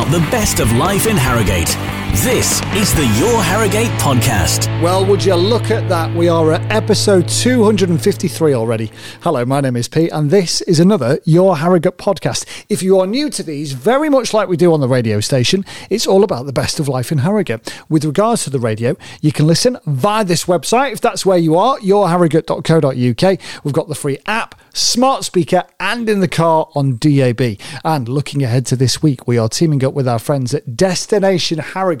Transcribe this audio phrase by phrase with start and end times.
[0.00, 1.76] about the best of life in Harrogate.
[2.12, 4.66] This is the Your Harrogate podcast.
[4.82, 6.14] Well, would you look at that?
[6.14, 8.92] We are at episode 253 already.
[9.22, 12.44] Hello, my name is Pete, and this is another Your Harrogate podcast.
[12.68, 15.64] If you are new to these, very much like we do on the radio station,
[15.88, 17.74] it's all about the best of life in Harrogate.
[17.88, 21.56] With regards to the radio, you can listen via this website if that's where you
[21.56, 23.64] are, yourharrogate.co.uk.
[23.64, 27.56] We've got the free app, smart speaker, and in the car on DAB.
[27.82, 31.58] And looking ahead to this week, we are teaming up with our friends at Destination
[31.58, 31.99] Harrogate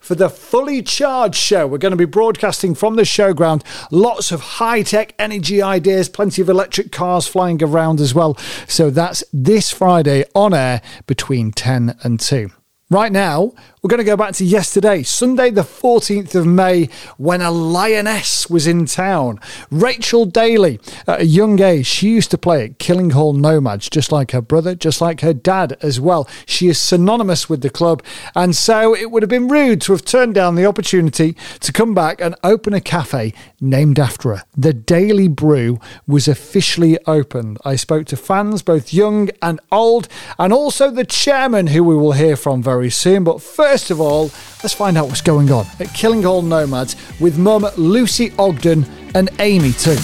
[0.00, 1.66] for the Fully Charged show.
[1.66, 3.62] We're going to be broadcasting from the showground.
[3.90, 8.36] Lots of high tech energy ideas, plenty of electric cars flying around as well.
[8.66, 12.50] So that's this Friday on air between 10 and 2.
[12.88, 17.40] Right now, we're going to go back to yesterday, Sunday, the 14th of May, when
[17.40, 19.40] a lioness was in town.
[19.72, 24.30] Rachel Daly, at a young age, she used to play at Killinghall Nomads, just like
[24.30, 26.28] her brother, just like her dad as well.
[26.46, 28.04] She is synonymous with the club,
[28.36, 31.92] and so it would have been rude to have turned down the opportunity to come
[31.92, 34.44] back and open a cafe named after her.
[34.56, 37.58] The Daly Brew was officially opened.
[37.64, 40.06] I spoke to fans, both young and old,
[40.38, 43.24] and also the chairman, who we will hear from very soon.
[43.24, 44.30] But first, First of all,
[44.62, 49.72] let's find out what's going on at Killinghall Nomads with mum Lucy Ogden and Amy
[49.72, 49.98] too.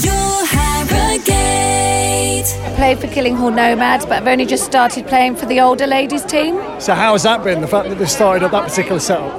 [0.00, 1.28] Your Harrogate.
[2.46, 6.24] I played for Killinghall Nomads, but I've only just started playing for the older ladies
[6.24, 6.54] team.
[6.80, 7.60] So how has that been?
[7.60, 9.34] The fact that they've started up that particular setup.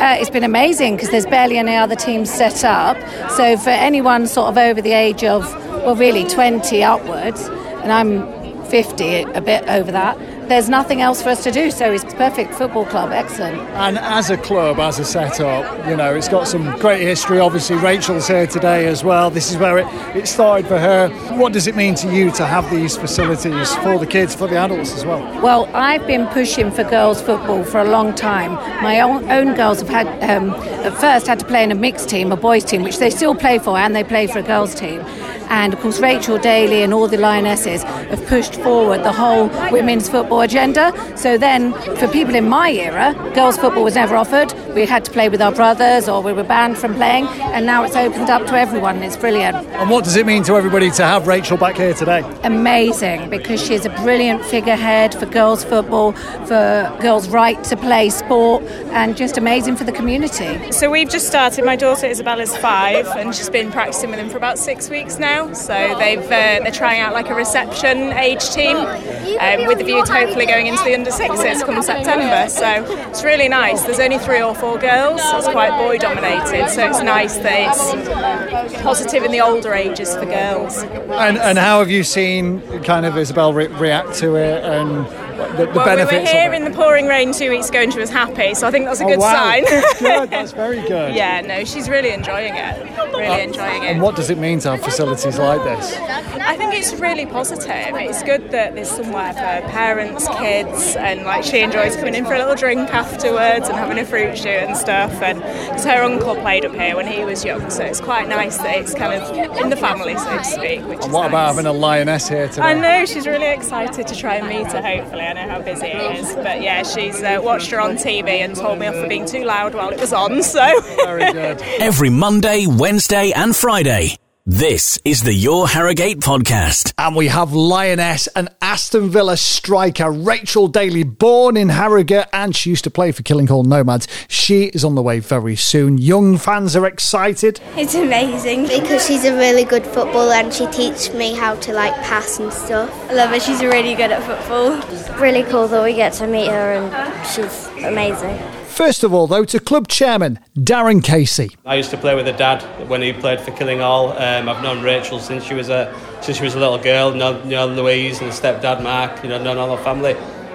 [0.00, 2.96] Uh, it's been amazing because there's barely any other teams set up.
[3.30, 5.42] So for anyone sort of over the age of,
[5.84, 7.48] well, really 20 upwards,
[7.82, 8.41] and I'm
[8.72, 11.70] 50, a bit over that, there's nothing else for us to do.
[11.70, 13.60] So it's perfect football club, excellent.
[13.76, 17.38] And as a club, as a setup, you know, it's got some great history.
[17.38, 19.28] Obviously, Rachel's here today as well.
[19.28, 21.10] This is where it, it started for her.
[21.36, 24.56] What does it mean to you to have these facilities for the kids, for the
[24.56, 25.20] adults as well?
[25.42, 28.54] Well, I've been pushing for girls' football for a long time.
[28.82, 30.48] My own, own girls have had, um,
[30.86, 33.34] at first, had to play in a mixed team, a boys' team, which they still
[33.34, 35.04] play for, and they play for a girls' team.
[35.52, 40.08] And of course, Rachel Daly and all the Lionesses have pushed forward the whole women's
[40.08, 40.92] football agenda.
[41.14, 44.50] So then, for people in my era, girls' football was never offered.
[44.74, 47.26] We had to play with our brothers or we were banned from playing.
[47.26, 48.96] And now it's opened up to everyone.
[48.96, 49.56] And it's brilliant.
[49.76, 52.22] And what does it mean to everybody to have Rachel back here today?
[52.44, 56.12] Amazing, because she's a brilliant figurehead for girls' football,
[56.46, 58.62] for girls' right to play sport,
[58.92, 60.72] and just amazing for the community.
[60.72, 61.66] So we've just started.
[61.66, 65.41] My daughter Isabella's five, and she's been practicing with them for about six weeks now.
[65.54, 70.04] So they've uh, they're trying out like a reception age team um, with the view
[70.04, 72.48] to hopefully going into the under sixes come September.
[72.48, 73.82] So it's really nice.
[73.82, 75.20] There's only three or four girls.
[75.24, 76.68] It's quite boy dominated.
[76.70, 80.82] So it's nice that it's positive in the older ages for girls.
[80.82, 85.06] And, and how have you seen kind of Isabel re- react to it and
[85.36, 86.12] the, the well, benefits?
[86.12, 88.66] we were here in the pouring rain two weeks ago and she was happy, so
[88.66, 89.32] I think that's a Oh, good wow.
[89.32, 89.64] sign.
[89.98, 90.30] good.
[90.30, 91.14] That's very good.
[91.14, 92.82] yeah, no, she's really enjoying it.
[93.12, 93.86] Really uh, enjoying it.
[93.86, 95.96] And what does it mean to have facilities like this?
[95.96, 97.94] I think it's really positive.
[97.96, 102.34] It's good that there's somewhere for parents, kids, and like she enjoys coming in for
[102.34, 105.12] a little drink afterwards and having a fruit shoot and stuff.
[105.22, 108.56] And because her uncle played up here when he was young, so it's quite nice
[108.58, 110.80] that it's kind of in the family, so to speak.
[110.86, 111.56] Which And what about nice.
[111.56, 112.62] having a lioness here today?
[112.62, 114.80] I know she's really excited to try and meet her.
[114.82, 118.28] Hopefully, I know how busy it is, but yeah, she's uh, watched her on TV
[118.40, 120.42] and told me off for being too loud while it was on.
[120.42, 121.62] So Very good.
[121.80, 124.16] Every Monday, Wednesday, and Friday.
[124.44, 126.92] This is the Your Harrogate podcast.
[126.98, 132.70] And we have Lioness and Aston Villa striker Rachel Daly, born in Harrogate, and she
[132.70, 134.08] used to play for Killinghall Nomads.
[134.26, 135.96] She is on the way very soon.
[135.96, 137.60] Young fans are excited.
[137.76, 141.94] It's amazing because she's a really good footballer and she teaches me how to like
[142.02, 142.90] pass and stuff.
[143.08, 143.38] I love her.
[143.38, 145.20] She's really good at football.
[145.20, 148.42] Really cool that we get to meet her and she's amazing.
[148.72, 151.50] First of all, though, to club chairman Darren Casey.
[151.66, 154.12] I used to play with her dad when he played for Killinghall.
[154.12, 157.12] Um, I've known Rachel since she was a since she was a little girl.
[157.12, 159.22] Know, you know Louise and the stepdad Mark.
[159.22, 160.14] You know, known all the family.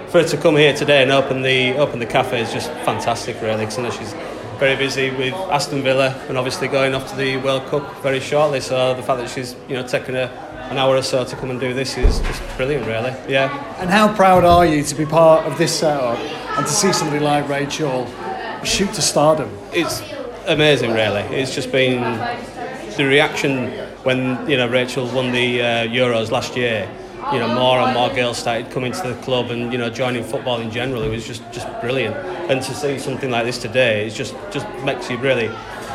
[0.10, 3.40] For her to come here today and open the open the cafe is just fantastic,
[3.40, 3.66] really.
[3.66, 4.14] Because I know she's
[4.58, 8.62] very busy with Aston Villa and obviously going off to the World Cup very shortly.
[8.62, 10.26] So the fact that she's you know taken a,
[10.72, 13.14] an hour or so to come and do this is just brilliant, really.
[13.32, 13.56] Yeah.
[13.80, 16.18] And how proud are you to be part of this setup
[16.58, 18.08] and to see somebody like Rachel
[18.64, 19.50] shoot to stardom?
[19.72, 20.02] it's
[20.48, 21.22] amazing, really.
[21.22, 22.02] It's just been
[22.98, 23.72] the reaction
[24.04, 26.90] when you know Rachel won the uh, Euros last year.
[27.32, 30.24] You know, more and more girls started coming to the club and you know joining
[30.24, 31.04] football in general.
[31.04, 32.16] It was just just brilliant.
[32.50, 35.50] And to see something like this today, it just just makes you really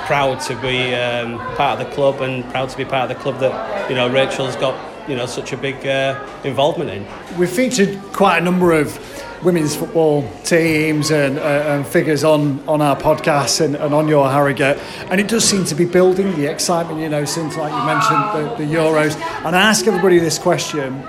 [0.06, 3.23] proud to be um, part of the club and proud to be part of the
[3.23, 4.76] club that you know Rachel's got
[5.08, 7.06] you know such a big uh, involvement in.
[7.38, 8.99] We've featured quite a number of
[9.43, 14.31] women's football teams and, uh, and figures on, on our podcast and, and on your
[14.31, 14.79] Harrogate.
[15.11, 18.59] And it does seem to be building the excitement, you know, since, like you mentioned,
[18.59, 19.17] the, the Euros.
[19.44, 21.03] And I ask everybody this question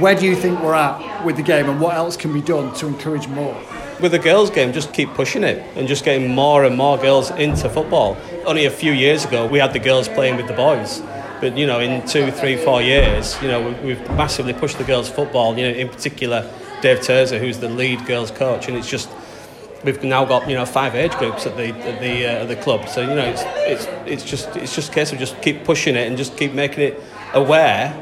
[0.00, 2.74] where do you think we're at with the game and what else can be done
[2.74, 3.56] to encourage more?
[4.00, 7.30] with the girls' game, just keep pushing it and just getting more and more girls
[7.30, 8.16] into football.
[8.44, 11.00] Only a few years ago, we had the girls playing with the boys.
[11.40, 15.08] But you know, in two, three, four years, you know, we've massively pushed the girls'
[15.08, 15.56] football.
[15.56, 16.50] You know, in particular,
[16.82, 19.08] Dave Terza, who's the lead girls' coach, and it's just
[19.84, 22.56] we've now got you know five age groups at the at the uh, at the
[22.56, 22.88] club.
[22.88, 25.96] So you know, it's it's it's just it's just a case of just keep pushing
[25.96, 27.02] it and just keep making it
[27.34, 27.98] aware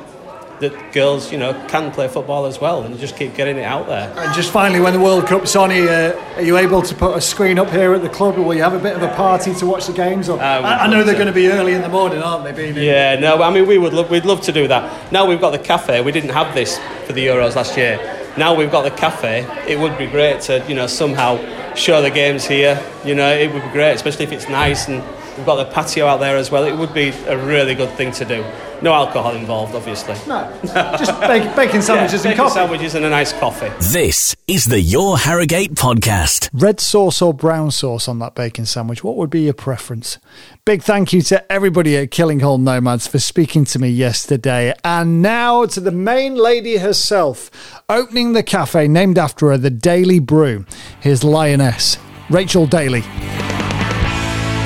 [0.60, 3.88] that girls, you know, can play football as well, and just keep getting it out
[3.88, 4.12] there.
[4.16, 6.94] And just finally, when the World Cup's on, are you, uh, are you able to
[6.94, 9.02] put a screen up here at the club, or will you have a bit of
[9.02, 10.28] a party to watch the games?
[10.28, 11.18] Or, I, I know they're to.
[11.18, 12.52] going to be early in the morning, aren't they?
[12.52, 15.10] Being in- Yeah, no, I mean we would love, we'd love to do that.
[15.10, 16.00] Now we've got the cafe.
[16.00, 17.98] We didn't have this for the Euros last year.
[18.36, 19.46] Now we've got the cafe.
[19.68, 21.36] It would be great to you know somehow
[21.74, 22.82] show the games here.
[23.04, 25.02] You know, it would be great, especially if it's nice and
[25.36, 26.64] we've got the patio out there as well.
[26.64, 28.44] It would be a really good thing to do.
[28.82, 30.14] No alcohol involved, obviously.
[30.26, 30.52] No,
[30.98, 32.54] just bacon, bacon sandwiches Yeah, and bacon coffee.
[32.54, 33.70] sandwiches and a nice coffee.
[33.92, 36.50] This is the Your Harrogate podcast.
[36.52, 39.04] Red sauce or brown sauce on that bacon sandwich?
[39.04, 40.18] What would be your preference?
[40.64, 44.74] Big thank you to everybody at Killing Killinghall Nomads for speaking to me yesterday.
[44.82, 47.50] And now to the main lady herself,
[47.88, 50.64] opening the cafe named after her, the Daly Brew.
[51.00, 51.98] Here's Lioness,
[52.30, 53.02] Rachel Daly.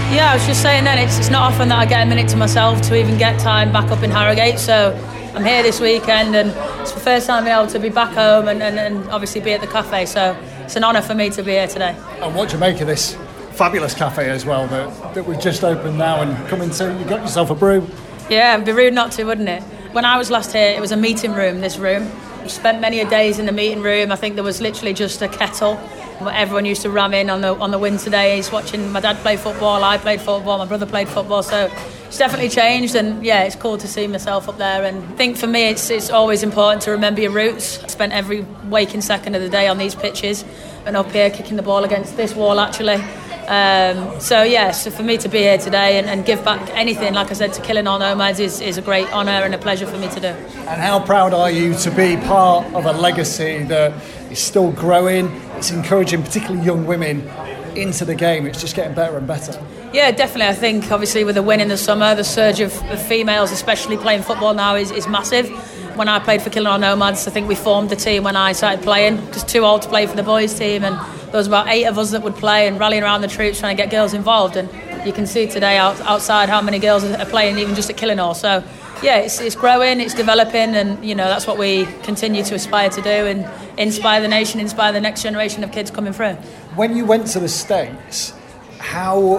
[0.09, 2.29] Yeah, I was just saying then, it's, it's not often that I get a minute
[2.29, 4.59] to myself to even get time back up in Harrogate.
[4.59, 4.95] So
[5.35, 6.51] I'm here this weekend and
[6.81, 9.53] it's the first time I'm able to be back home and, and, and obviously be
[9.53, 10.07] at the cafe.
[10.07, 11.97] So it's an honour for me to be here today.
[12.23, 13.15] And what do you make of this
[13.51, 16.85] fabulous cafe as well that, that we've just opened now and come into?
[16.85, 17.87] You got yourself a brew.
[18.31, 19.63] Yeah, it'd be rude not to, wouldn't it?
[19.93, 22.09] When I was last here, it was a meeting room, this room.
[22.43, 24.13] We spent many a days in the meeting room.
[24.13, 25.81] I think there was literally just a kettle.
[26.21, 29.37] Everyone used to ram in on the on the winter days, watching my dad play
[29.37, 29.85] football.
[29.85, 30.59] I played football.
[30.59, 31.43] My brother played football.
[31.43, 31.71] So
[32.07, 34.85] it's definitely changed, and yeah, it's cool to see myself up there.
[34.85, 37.83] And I think for me, it's it's always important to remember your roots.
[37.85, 40.45] I spent every waking second of the day on these pitches,
[40.87, 43.03] and up here kicking the ball against this wall actually.
[43.49, 47.15] Um, so yeah, so for me to be here today and, and give back anything,
[47.15, 49.97] like I said, to Killinghall Nomads is, is a great honour and a pleasure for
[49.99, 50.27] me to do.
[50.27, 53.93] And how proud are you to be part of a legacy that
[54.33, 55.29] is still growing?
[55.57, 57.29] It's encouraging, particularly young women,
[57.77, 58.47] into the game.
[58.47, 59.53] It's just getting better and better.
[59.93, 60.49] Yeah, definitely.
[60.49, 63.97] I think obviously with the win in the summer, the surge of, of females, especially
[63.97, 65.49] playing football now, is, is massive.
[65.97, 68.83] When I played for Killinghall Nomads, I think we formed the team when I started
[68.83, 69.17] playing.
[69.33, 70.95] Just too old to play for the boys' team, and
[71.27, 73.77] there was about eight of us that would play and rallying around the troops trying
[73.77, 74.57] to get girls involved.
[74.57, 74.69] And
[75.07, 78.35] you can see today out, outside how many girls are playing, even just at Killinghall.
[78.35, 78.63] So
[79.03, 82.89] yeah, it's, it's growing, it's developing, and you know that's what we continue to aspire
[82.91, 83.49] to do and
[83.79, 86.35] inspire the nation, inspire the next generation of kids coming through.
[86.77, 88.33] When you went to the States,
[88.79, 89.39] how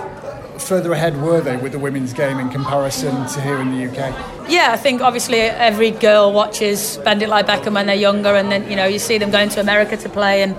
[0.60, 4.50] further ahead were they with the women's game in comparison to here in the UK?
[4.50, 8.52] Yeah, I think obviously every girl watches Bend It Like Beckham when they're younger, and
[8.52, 10.56] then you know you see them going to America to play, and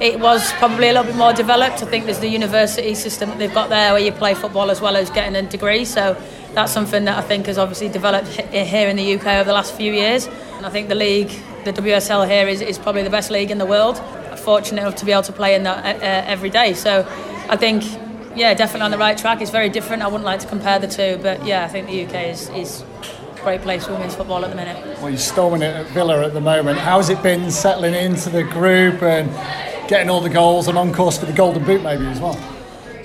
[0.00, 1.82] it was probably a little bit more developed.
[1.82, 4.80] I think there's the university system that they've got there, where you play football as
[4.80, 5.84] well as getting a degree.
[5.84, 6.16] So
[6.54, 9.74] that's something that I think has obviously developed here in the UK over the last
[9.74, 10.26] few years.
[10.56, 11.30] And I think the league,
[11.64, 13.98] the WSL here, is, is probably the best league in the world.
[14.30, 16.74] I'm fortunate enough to be able to play in that uh, every day.
[16.74, 17.06] So
[17.48, 17.82] I think
[18.34, 19.40] yeah, definitely on the right track.
[19.40, 20.02] It's very different.
[20.02, 22.82] I wouldn't like to compare the two, but yeah, I think the UK is, is
[22.82, 25.00] a great place for women's football at the minute.
[25.00, 26.78] Well, you're storming it at Villa at the moment.
[26.78, 29.30] How's it been settling into the group and
[29.88, 32.38] getting all the goals and on course for the Golden Boot maybe as well?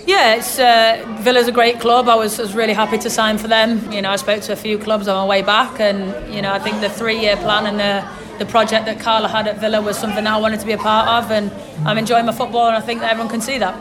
[0.08, 2.08] Yeah, it's uh, Villa's a great club.
[2.08, 3.92] I was, was really happy to sign for them.
[3.92, 6.54] You know, I spoke to a few clubs on my way back, and you know,
[6.54, 8.08] I think the three-year plan and the
[8.40, 10.78] the project that Carla had at Villa was something that I wanted to be a
[10.78, 11.52] part of, and
[11.86, 13.76] I'm enjoying my football, and I think that everyone can see that.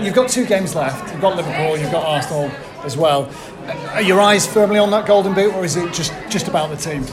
[0.00, 1.12] You've got two games left.
[1.12, 2.50] You've got Liverpool, you've got Arsenal
[2.82, 3.30] as well.
[3.92, 6.76] Are your eyes firmly on that Golden Boot, or is it just, just about the
[6.76, 7.04] team?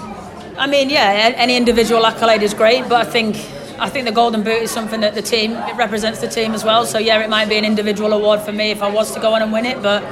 [0.57, 3.35] I mean, yeah, any individual accolade is great, but I think
[3.79, 6.63] I think the Golden Boot is something that the team it represents the team as
[6.63, 6.85] well.
[6.85, 9.33] So yeah, it might be an individual award for me if I was to go
[9.33, 10.03] on and win it, but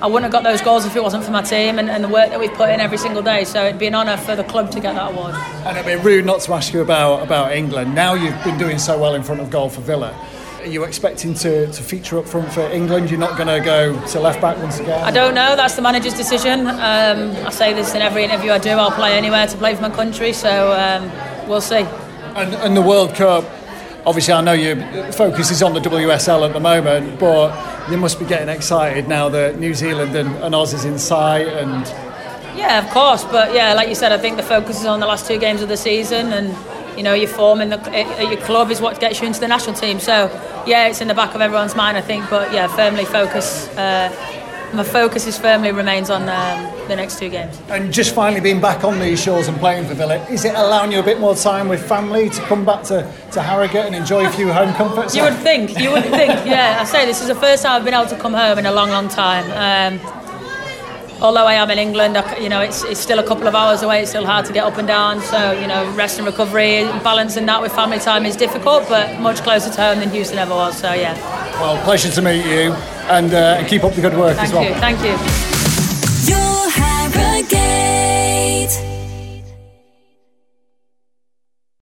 [0.00, 2.08] I wouldn't have got those goals if it wasn't for my team and, and the
[2.08, 3.44] work that we've put in every single day.
[3.44, 5.34] So it'd be an honour for the club to get that award.
[5.64, 7.94] And it'd be rude not to ask you about, about England.
[7.94, 10.14] Now you've been doing so well in front of goal for Villa.
[10.60, 13.10] Are you expecting to, to feature up front for England?
[13.10, 15.02] You're not going to go to left back once again?
[15.02, 15.56] I don't know.
[15.56, 16.66] That's the manager's decision.
[16.66, 18.70] Um, I say this in every interview I do.
[18.70, 20.34] I'll play anywhere to play for my country.
[20.34, 21.86] So um, we'll see.
[22.36, 23.46] And, and the World Cup,
[24.04, 24.76] obviously, I know your
[25.12, 29.30] focus is on the WSL at the moment, but you must be getting excited now
[29.30, 31.48] that New Zealand and, and Oz is in sight.
[31.48, 31.86] And
[32.54, 33.24] Yeah, of course.
[33.24, 35.62] But yeah, like you said, I think the focus is on the last two games
[35.62, 36.54] of the season, and
[36.94, 39.48] you know, your form in the, at your club is what gets you into the
[39.48, 39.98] national team.
[39.98, 40.26] So,
[40.66, 42.28] yeah, it's in the back of everyone's mind, I think.
[42.28, 43.68] But yeah, firmly focus.
[43.78, 44.10] Uh,
[44.72, 47.60] my focus is firmly remains on um, the next two games.
[47.68, 50.92] And just finally being back on these shores and playing for Villa, is it allowing
[50.92, 54.26] you a bit more time with family to come back to, to Harrogate and enjoy
[54.26, 55.14] a few home comforts?
[55.14, 56.78] You would think, you would think, yeah.
[56.80, 58.72] I say this is the first time I've been able to come home in a
[58.72, 59.44] long, long time.
[59.52, 60.25] Um,
[61.20, 63.82] although I am in England, I, you know, it's, it's still a couple of hours
[63.82, 64.02] away.
[64.02, 65.20] It's still hard to get up and down.
[65.22, 69.42] So, you know, rest and recovery, balancing that with family time is difficult, but much
[69.42, 70.78] closer to home than Houston ever was.
[70.78, 71.14] So, yeah.
[71.60, 72.72] Well, pleasure to meet you
[73.08, 74.64] and, uh, and keep up the good work Thank as well.
[74.64, 74.74] you.
[74.74, 75.55] Thank you.